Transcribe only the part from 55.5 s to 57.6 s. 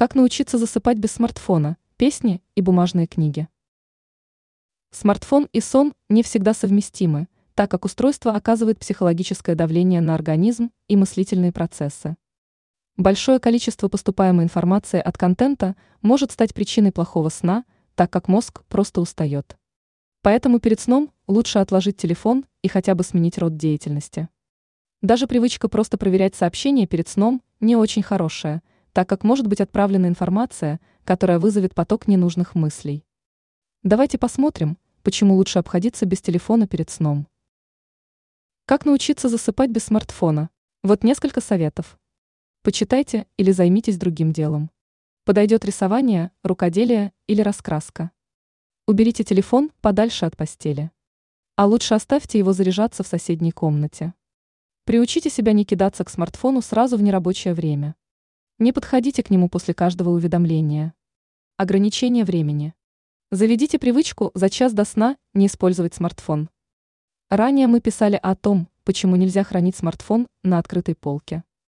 не кидаться к смартфону сразу в нерабочее